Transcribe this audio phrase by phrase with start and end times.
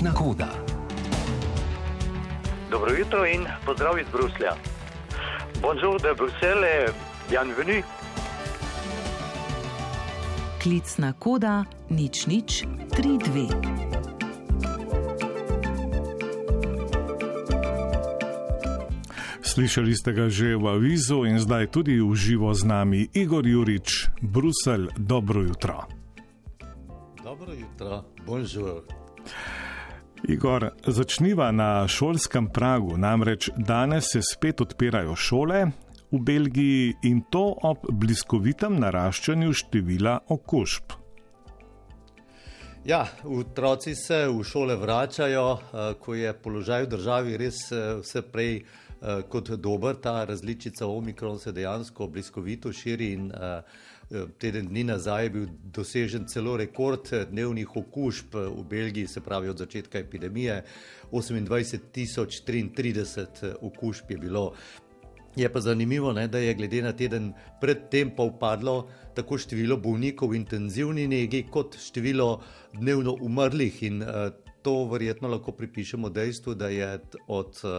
[0.00, 0.48] Klicna koda.
[2.70, 4.52] Dobro jutro in pozdrav iz Bruslja.
[5.62, 6.92] Bonjour de Bruxelles,
[7.30, 7.82] bienvenue.
[10.62, 12.64] Klicna koda nič nič
[12.96, 13.52] 32.
[19.42, 24.08] Slišali ste ga že v avizu in zdaj tudi v živo z nami Igor Jurič,
[24.24, 25.84] Bruselj, dobro jutro.
[27.20, 28.80] Dobro jutro, bonjour.
[30.28, 35.64] Igor, začniva na šolskem pragu, namreč danes se spet odpirajo šole
[36.12, 40.92] v Belgiji in to ob bliskovitem naraščanju števila okužb.
[42.84, 48.22] Ja, otroci se v šole vračajo, eh, ko je položaj v državi res eh, vse
[48.22, 48.64] prej
[49.28, 49.96] kot dober.
[50.02, 53.38] Ta različica Omikron se dejansko bliskovito širi in uh,
[54.38, 57.00] teden dni nazaj je bil dosežen celo rekord
[57.30, 60.64] dnevnih okužb v Belgiji, se pravi od začetka epidemije.
[61.12, 64.52] 28.033 okužb je bilo.
[65.36, 70.28] Je pa zanimivo, ne, da je glede na teden predtem pa upadlo tako število bolnikov
[70.30, 72.40] v intenzivni negi, kot število
[72.74, 73.82] dnevno umrlih.
[73.86, 74.08] In uh,
[74.62, 77.70] to verjetno lahko pripišemo dejstvu, da je od uh,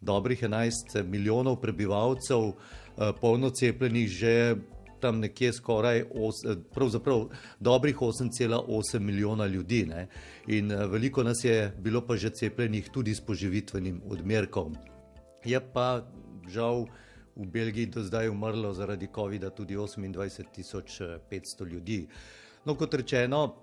[0.00, 4.56] dobrih 11 milijonov prebivalcev, eh, polno cepljenih, že
[5.00, 7.28] tam nekje skoraj, os, eh, pravzaprav
[7.60, 9.86] dobrih 8,8 milijona ljudi.
[9.86, 10.08] Ne?
[10.46, 14.76] In eh, veliko nas je bilo pa že cepljenih tudi s poživitvenim odmerkom.
[15.44, 16.06] Je pa
[16.48, 16.86] žal
[17.36, 22.06] v Belgiji do zdaj umrlo zaradi COVID-a tudi 28.500 ljudi.
[22.64, 23.54] No, kot rečeno,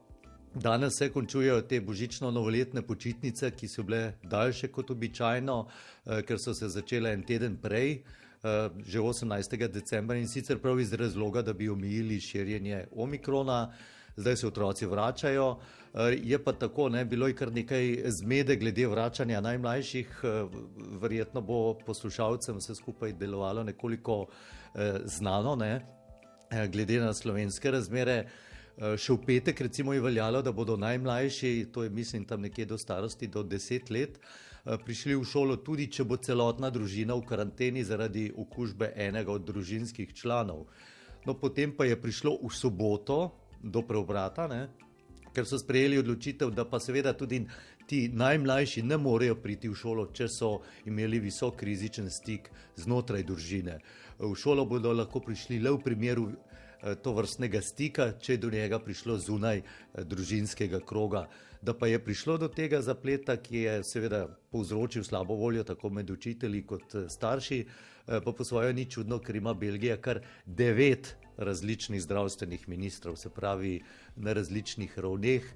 [0.61, 5.57] Danes se končujejo te božično-novoletne počitnice, ki so bile daljše kot običajno,
[6.05, 9.67] eh, ker so se začele en teden prej, eh, že 18.
[9.67, 13.73] decembra in sicer prav iz razloga, da bi omejili širjenje omikrona.
[14.15, 15.59] Zdaj se otroci vračajo,
[15.93, 20.21] eh, je pa tako, ne, bilo je kar nekaj zmede glede vračanja najmlajših,
[21.01, 24.25] verjetno bo poslušalcem vse skupaj delovalo nekoliko
[25.05, 25.85] znano, ne,
[26.71, 28.25] glede na slovenske razmere.
[28.77, 32.67] Eh, še v petek, recimo, je veljalo, da bodo najmlajši, to je mislim tam nekje
[32.69, 37.25] do starosti, do deset let, eh, prišli v šolo, tudi če bo celotna družina v
[37.25, 40.67] karanteni zaradi okužbe enega od družinskih članov.
[41.25, 43.33] No, potem pa je prišlo v soboto
[43.63, 44.69] do preobrata, ne?
[45.33, 47.43] ker so sprejeli odločitev, da pa seveda tudi
[47.87, 53.77] ti najmlajši ne morejo priti v šolo, če so imeli visok rizičen stik znotraj družine.
[54.17, 56.31] V šolo bodo lahko prišli le v primeru
[56.95, 61.27] to vrstnega stika, če je do njega prišlo zunaj eh, družinskega kroga.
[61.61, 66.09] Da pa je prišlo do tega zapleta, ki je seveda povzročil slabo voljo tako med
[66.09, 67.65] učitelji kot eh, starši,
[68.07, 73.81] pa po svojo ni čudno, ker ima Belgija kar devet različnih zdravstvenih ministrov, se pravi
[74.15, 75.49] na različnih ravneh,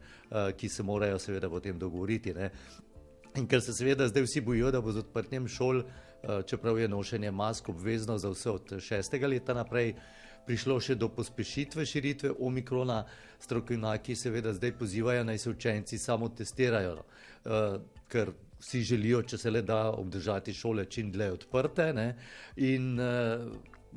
[0.59, 2.33] ki se morajo seveda potem dogovoriti.
[2.35, 2.49] Ne.
[3.39, 5.79] In ker se seveda zdaj vsi bojijo, da bo z odprtjem šol,
[6.45, 9.95] čeprav je nošenje mask obvezno za vse od šestega leta naprej,
[10.45, 13.03] prišlo še do pospešitve širitve omikrona,
[13.41, 17.77] strokovnjaki seveda zdaj pozivajo naj se učenci samo testirajo, uh,
[18.11, 21.91] ker vsi želijo, če se le da, obdržati šole čim dlje odprte.
[21.93, 22.07] Ne?
[22.57, 23.47] In uh,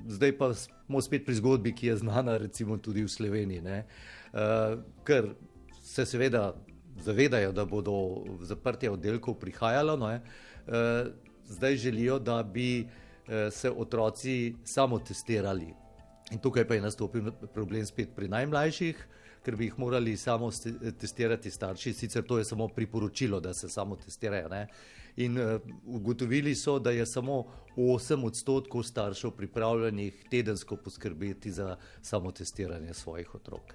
[0.08, 5.34] zdaj pa smo spet pri zgodbi, ki je znana recimo tudi v Sloveniji, uh, ker
[5.84, 6.54] se seveda
[7.04, 10.12] zavedajo, da bodo zaprtje oddelkov prihajalo, no,
[11.50, 12.86] zdaj želijo, da bi
[13.50, 15.74] se otroci samo testirali,
[16.32, 19.06] In tukaj pa je nastopil problem spet pri najmlajših,
[19.44, 20.50] ker bi jih morali samo
[21.00, 24.48] testirati starši, sicer to je samo priporočilo, da se samo testirajo.
[24.48, 24.66] Ne?
[25.16, 27.44] In uh, ugotovili so, da je samo
[27.76, 33.74] 8 odstotkov staršev pripravljenih tedensko poskrbeti za samo testiranje svojih otrok.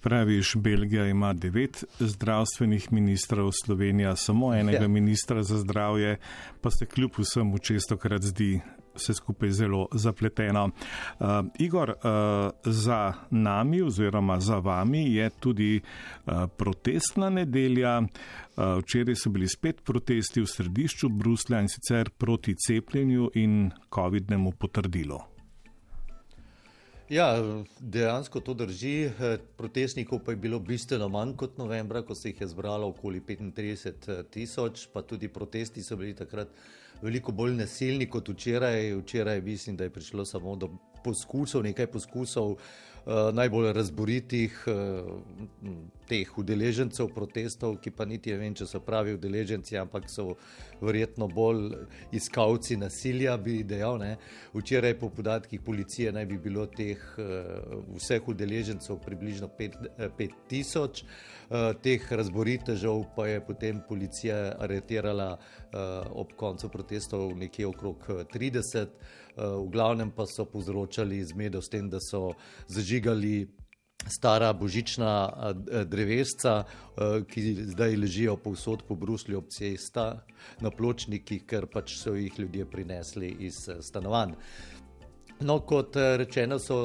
[0.00, 4.88] Praviš, Belgija ima devet zdravstvenih ministrov, Slovenija samo enega ja.
[4.88, 6.18] ministra za zdravje,
[6.60, 8.60] pa se kljub vsemu često krat zdi
[8.94, 10.64] vse skupaj zelo zapleteno.
[10.64, 11.26] Uh,
[11.58, 18.00] Igor, uh, za nami oziroma za vami je tudi uh, protestna nedelja.
[18.00, 24.52] Uh, včeraj so bili spet protesti v središču Bruslja in sicer proti cepljenju in COVID-nemu
[24.58, 25.34] potrdilu.
[27.08, 27.36] Ja,
[27.80, 29.10] dejansko to drži.
[29.56, 34.22] Protestnikov pa je bilo bistveno manj kot novembra, ko se jih je zbralo okoli 35
[34.30, 36.48] tisoč, pa tudi protesti so bili takrat
[37.02, 38.94] veliko bolj nasilni kot včeraj.
[38.94, 40.70] Včeraj mislim, da je prišlo samo do
[41.04, 42.58] poskusov, nekaj poskusov uh,
[43.32, 45.72] najbolj razboritih uh,
[46.08, 50.34] teh udeležencev protestov, ki pa niti ne vem, če so pravi udeleženci, ampak so
[50.84, 51.72] verjetno bolj
[52.12, 53.98] iskalci nasilja, bi dejal.
[54.02, 54.16] Ne.
[54.54, 57.00] Včeraj po podatkih policije naj bi bilo teh
[57.94, 61.04] vseh udeležencev približno 5000,
[61.84, 65.38] teh razboritežev pa je potem policija aretirala
[66.14, 68.88] ob koncu protestov nekje okrog 30,
[69.36, 72.34] v glavnem pa so povzročali zmedo s tem, da so
[72.70, 73.48] zažigali
[74.08, 75.12] stara božična
[75.84, 76.64] drevesca,
[77.28, 77.42] ki
[77.72, 80.24] zdaj ležijo povsod po Bruslju ob cesta
[80.60, 84.34] na pločnikih, ker pač so jih ljudje prinesli iz stanovanj.
[85.40, 86.78] No, kot rečeno, so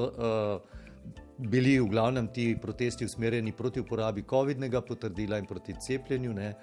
[1.39, 6.33] bili v glavnem ti protesti usmerjeni proti uporabi COVID-nega potrdila in proti cepljenju.
[6.33, 6.53] Ne.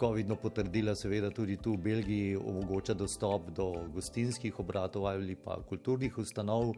[0.00, 6.18] COVID-no potrdila seveda tudi tu v Belgiji omogoča dostop do gostinskih obratov ali pa kulturnih
[6.18, 6.74] ustanov.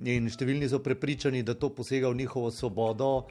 [0.00, 3.26] In številni so prepričani, da to posega v njihovo svobodo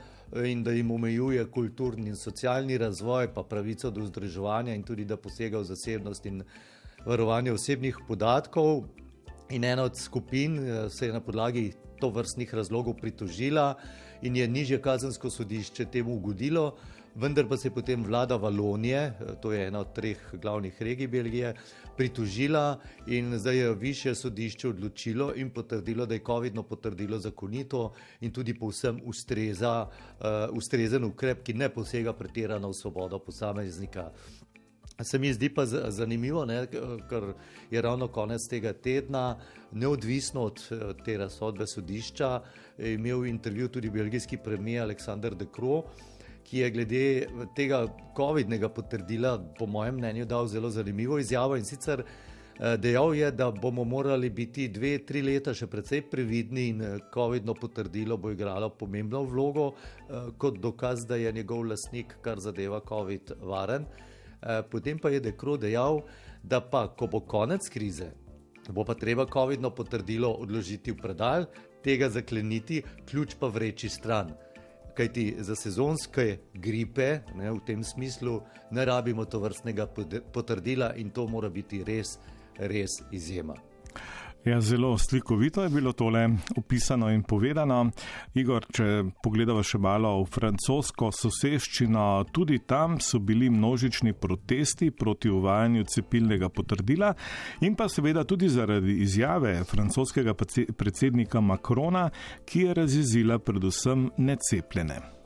[0.46, 5.18] in da jim omejuje kulturni in socialni razvoj, pa pravico do združevanja, in tudi da
[5.18, 6.44] posega v zasebnost in
[7.06, 8.86] varovanje osebnih podatkov.
[9.50, 10.60] In ena od skupin
[10.90, 13.76] se je na podlagi to vrstnih razlogov pritožila
[14.22, 16.78] in je nižje kazensko sodišče temu ugodilo
[17.16, 21.54] vendar pa se je potem vlada Valonije, to je ena od treh glavnih regij Belgije,
[21.98, 28.32] pritožila in zdaj je više sodišče odločilo in potrdilo, da je COVID-no potrdilo zakonito in
[28.32, 30.26] tudi povsem ustreza, uh,
[30.58, 34.12] ustrezen ukrep, ki ne posega pretirano v svobodo posameznika.
[35.04, 36.68] Se mi zdi pa zanimivo, ne,
[37.10, 37.34] ker
[37.72, 39.40] je ravno konec tega tedna,
[39.72, 40.62] neodvisno od
[41.06, 42.42] te razsodbe sodišča,
[42.78, 45.84] imel intervju tudi belgijski premijer Aleksandr De Croo,
[46.44, 47.06] ki je glede
[47.56, 47.86] tega
[48.18, 53.52] COVID-nega potrdila, po mojem mnenju, dal zelo zanimivo izjavo in sicer eh, dejal je, da
[53.52, 58.70] bomo morali biti dve, tri leta še precej previdni in eh, COVID-no potrdilo bo igralo
[58.70, 63.86] pomembno vlogo eh, kot dokaz, da je njegov lasnik, kar zadeva COVID, varen.
[64.72, 66.00] Potem pa je Dekro dejal,
[66.42, 68.08] da pa, ko bo konec krize,
[68.74, 71.46] bo pa treba COVID-no potrdilo odložiti v predal,
[71.86, 74.34] tega zakleniti, ključ pa vreči stran
[74.96, 78.42] kajti za sezonske gripe ne, v tem smislu
[78.72, 79.88] ne rabimo to vrstnega
[80.34, 82.18] potrdila in to mora biti res,
[82.58, 83.56] res izjema.
[84.46, 87.92] Ja, zelo slikovito je bilo tole opisano in povedano.
[88.34, 95.30] Igor, če pogledamo še malo v francosko soseščino, tudi tam so bili množični protesti proti
[95.30, 97.14] uvajanju cepilnega potrdila
[97.62, 102.10] in pa seveda tudi zaradi izjave francoskega predsednika Macrona,
[102.46, 105.21] ki je razjezila predvsem necepljene.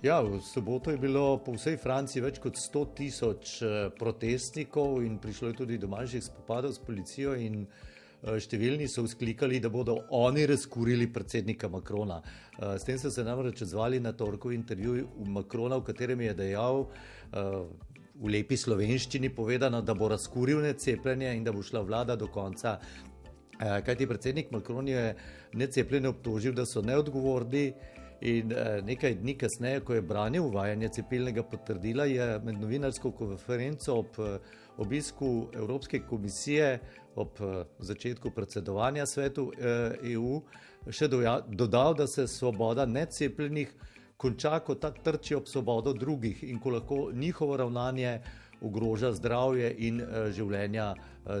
[0.00, 5.18] Ja, v soboto je bilo po vsej Franciji več kot 100 tisoč eh, protestnikov in
[5.20, 7.34] prišlo je tudi do manjših spopadov s policijo.
[7.36, 12.16] Eh, številni so vzklikali, da bodo oni razkurili predsednika Makrona.
[12.24, 15.04] Eh, s tem so se namreč odzvali na torkov intervju
[15.36, 16.86] Makrona, v katerem je dejal.
[18.20, 22.78] V lepi slovenščini povedano, da bo razkuril necepljenje in da bo šla vlada do konca.
[23.60, 25.14] Kajti predsednik Macron je
[25.60, 27.68] necepljene obtožil, da so neodgovorni
[28.20, 33.94] In uh, nekaj dni kasneje, ko je branil uvajanje cepilnega potrdila, je med novinarsko konferenco
[34.02, 34.34] ob uh,
[34.76, 36.78] obisku Evropske komisije,
[37.16, 39.46] ob uh, začetku predsedovanja svetu
[40.12, 40.42] EU,
[40.88, 43.72] še doja, dodal, da se svoboda necepljenih
[44.20, 48.18] konča, ko ta trči ob svobodo drugih in ko lahko njihovo ravnanje
[48.60, 50.02] ogroža zdravje in
[50.36, 50.92] življenja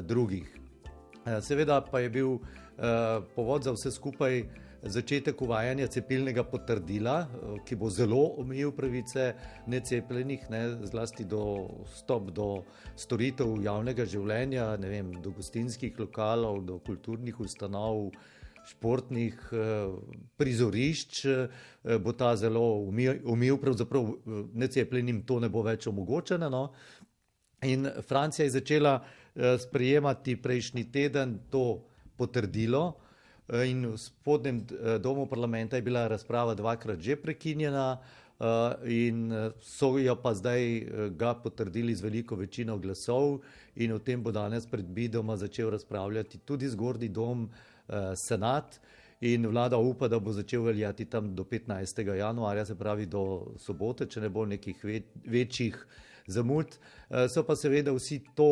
[0.08, 0.48] drugih.
[1.44, 2.38] Seveda pa je bil
[3.36, 4.40] povod za vse skupaj
[4.82, 9.34] začetek uvajanja cepilnega potrdila, eh, ki bo zelo omejil pravice
[9.66, 12.64] necepljenih, ne, zlasti do stop do
[12.96, 18.10] storitev javnega življenja, vem, do gostinskih lokalov, do kulturnih ustanov.
[18.70, 19.88] Športnih eh,
[20.36, 21.48] prizorišč eh,
[21.98, 24.12] bo ta zelo umil, pravzaprav
[24.52, 26.50] necepljenim to ne bo več omogočeno.
[26.50, 26.70] No?
[27.64, 29.02] In Francija je začela
[29.60, 31.84] sprejemati prejšnji teden to
[32.16, 33.00] potrdilo,
[33.64, 37.98] in v spodnjem eh, domu parlamenta je bila razprava dvakrat že prekinjena,
[38.40, 43.40] eh, in so jo pa zdaj ga potrdili z veliko večino glasov,
[43.76, 47.50] in o tem bo danes predvidoma začel razpravljati tudi zgornji dom,
[48.14, 48.80] senat.
[49.20, 52.14] In vlada upa, da bo začel veljati tam do 15.
[52.16, 54.84] januarja, se pravi do sobote, če ne bo nekih
[55.26, 55.76] večjih
[56.26, 56.78] zamud.
[57.28, 58.48] So pa seveda vsi to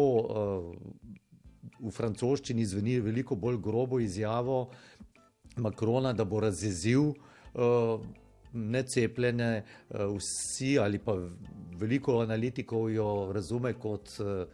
[1.80, 4.68] v francoščini zveni veliko bolj grobo izjavo
[5.58, 8.00] Makrona, da bo razjezil uh,
[8.52, 11.16] necepljene, uh, vsi ali pa
[11.78, 14.44] veliko analitikov jo razume kot uh,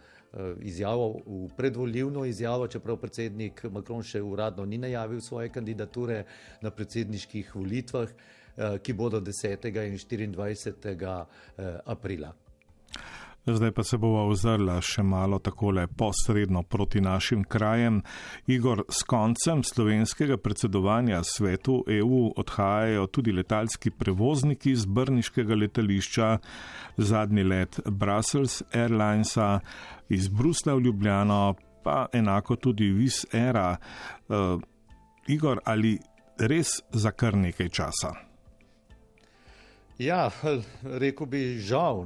[0.61, 6.25] izjavo, v predvoljivno izjavo, čeprav predsednik Makron še uradno ni najavil svoje kandidature
[6.63, 8.09] na predsedniških volitvah.
[8.83, 9.67] ki bodo 10.
[9.67, 11.27] in 24.
[11.85, 12.44] aprila.
[13.47, 18.01] Zdaj pa se bova ozrla še malo takole posredno proti našim krajem.
[18.47, 26.31] Igor, s koncem slovenskega predsedovanja svetu EU odhajajo tudi letalski prevozniki z brniškega letališča.
[26.97, 29.61] Zadnji let Brussels Airlinesa
[30.09, 33.77] iz Brusla v Ljubljano, pa enako tudi Vis Era.
[34.29, 34.57] Uh,
[35.29, 35.99] Igor, ali
[36.39, 38.34] res za kar nekaj časa?
[39.99, 40.31] Ja,
[41.03, 42.03] rekel bi žal,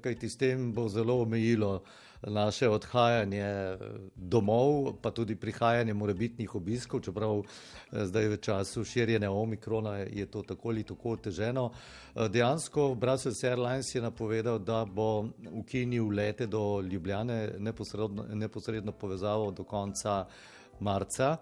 [0.00, 1.82] kajti s tem bo zelo omejilo
[2.22, 3.76] naše odhajanje
[4.14, 10.42] domov, pa tudi prihajanje morebitnih obiskov, čeprav eh, zdaj v času širjenja omikrona je to
[10.42, 11.70] tako ali tako oteženo.
[12.14, 19.50] Eh, dejansko Brussels Airlines je napovedal, da bo ukinil lete do Ljubljane, neposredno, neposredno povezavo
[19.50, 20.26] do konca
[20.80, 21.36] marca.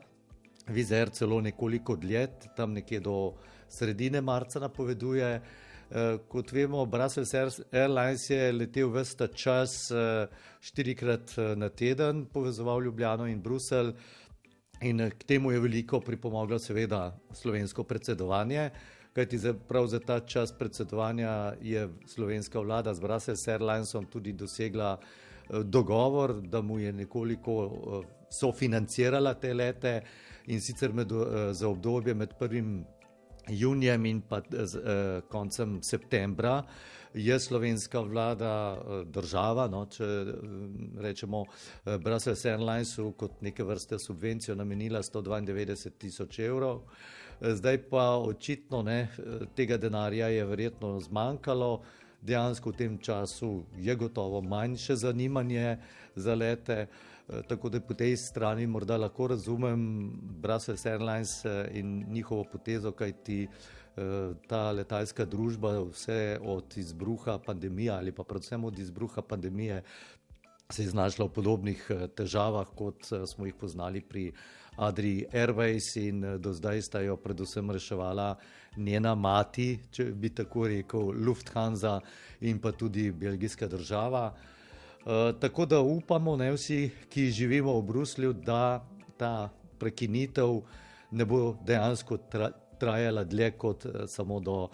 [0.66, 3.32] Vizer celo nekoliko dlje, tam nekje do
[3.68, 5.40] sredine marca napoveduje.
[5.90, 7.32] Eh, kot vemo, Brussels
[7.72, 10.26] Airlines je letel vsta čas eh,
[10.60, 13.94] štirikrat eh, na teden, povezoval Ljubljano in Bruselj.
[14.82, 18.70] In k temu je veliko pripomoglo, seveda, slovensko predsedovanje,
[19.12, 24.98] kajti za, prav za ta čas predsedovanja je slovenska vlada z Brussels Airlinesom tudi dosegla
[25.64, 30.02] dogovor, da mu je nekoliko sofinancirala te lete
[30.46, 31.10] in sicer med,
[31.52, 32.84] za obdobje med prvim
[33.48, 36.62] junijem in pa z, eh, koncem septembra
[37.14, 40.32] je slovenska vlada eh, država, no, če eh,
[41.00, 46.82] rečemo eh, Brussels Airlinesu kot neke vrste subvencijo namenila 192 tisoč evrov.
[47.40, 51.80] Eh, zdaj pa očitno ne, eh, tega denarja je verjetno zmanjkalo.
[52.22, 55.76] Dejansko v tem času je gotovo manjše zanimanje
[56.16, 56.72] za lete.
[56.72, 56.86] Eh,
[57.17, 57.17] Eh,
[57.48, 60.10] tako da po tej strani morda lahko razumem
[60.42, 64.00] Brussels Airlines eh, in njihovo potezo, kaj ti eh,
[64.48, 69.82] ta letalska družba vse od izbruha pandemije ali pa predvsem od izbruha pandemije
[70.70, 74.32] se je znašla v podobnih težavah, kot smo jih poznali pri
[74.76, 78.36] Adri Airways in do zdaj sta jo predvsem reševala
[78.76, 82.00] njena mati, če bi tako rekel, Lufthansa
[82.40, 84.34] in pa tudi belgijska država.
[85.06, 88.84] Eh, tako da upamo, ne vsi, ki živimo v Bruslju, da
[89.16, 90.60] ta prekinitev
[91.10, 94.70] ne bo dejansko tra, trajala dlje kot uh, samo do uh,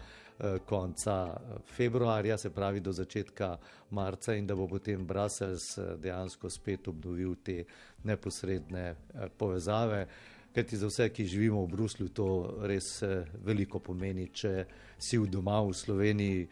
[0.66, 1.36] konca
[1.76, 3.56] februarja, se pravi do začetka
[3.90, 7.64] marca, in da bo potem Brussels uh, dejansko spet obnovil te
[8.04, 10.06] neposredne uh, povezave.
[10.54, 12.26] Ker ti za vse, ki živimo v Bruslju, to
[12.62, 13.02] res
[13.44, 14.66] veliko pomeni, če
[14.98, 16.48] si v doma v Sloveniji,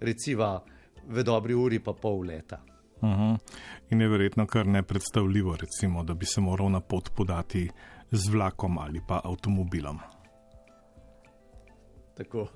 [0.00, 0.52] recimo
[1.08, 2.71] v dobri uri, pa pol leta.
[3.02, 3.38] Uh -huh.
[3.90, 7.70] In je verjetno kar nepredstavljivo, recimo, da bi se moral na pot podati
[8.10, 9.98] z vlakom ali pa avtomobilom.
[12.16, 12.48] Tako.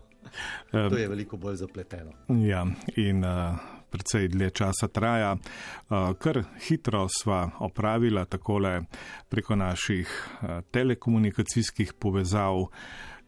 [0.70, 2.12] To je veliko bolj zapleteno.
[2.28, 3.58] Ja, in uh,
[3.90, 5.32] precej dlje časa traja.
[5.32, 8.82] Uh, kar hitro sva opravila takole
[9.28, 12.66] preko naših uh, telekomunikacijskih povezav.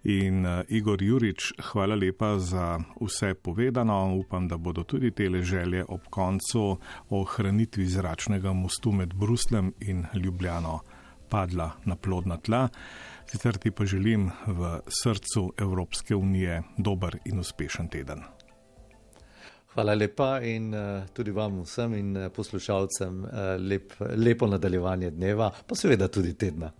[0.03, 4.15] In uh, Igor Jurič, hvala lepa za vse povedano.
[4.15, 10.07] Upam, da bodo tudi te želje ob koncu o ohranitvi zračnega mostu med Bruslem in
[10.15, 10.81] Ljubljano
[11.29, 12.69] padla na plodna tla.
[13.27, 18.23] Sicer ti pa želim v srcu Evropske unije dober in uspešen teden.
[19.75, 23.27] Hvala lepa in uh, tudi vam vsem in uh, poslušalcem
[23.59, 26.73] lep, lepo nadaljevanje dneva, pa seveda tudi tedna.